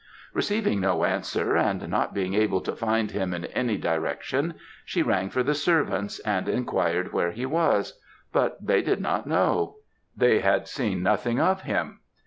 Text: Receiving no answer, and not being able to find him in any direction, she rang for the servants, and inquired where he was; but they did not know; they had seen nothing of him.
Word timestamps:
Receiving 0.33 0.81
no 0.81 1.03
answer, 1.05 1.55
and 1.55 1.87
not 1.87 2.11
being 2.11 2.33
able 2.33 2.59
to 2.61 2.75
find 2.75 3.11
him 3.11 3.35
in 3.35 3.45
any 3.45 3.77
direction, 3.77 4.55
she 4.83 5.03
rang 5.03 5.29
for 5.29 5.43
the 5.43 5.53
servants, 5.53 6.17
and 6.21 6.49
inquired 6.49 7.13
where 7.13 7.29
he 7.29 7.45
was; 7.45 7.99
but 8.33 8.57
they 8.65 8.81
did 8.81 8.99
not 8.99 9.27
know; 9.27 9.75
they 10.17 10.39
had 10.39 10.67
seen 10.67 11.03
nothing 11.03 11.39
of 11.39 11.61
him. 11.61 11.99